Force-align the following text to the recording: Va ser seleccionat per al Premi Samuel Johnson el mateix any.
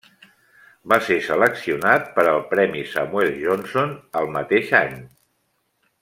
Va 0.93 0.97
ser 1.09 1.17
seleccionat 1.25 2.07
per 2.17 2.25
al 2.31 2.41
Premi 2.55 2.81
Samuel 2.95 3.29
Johnson 3.45 3.93
el 4.23 4.31
mateix 4.39 4.73
any. 4.85 4.97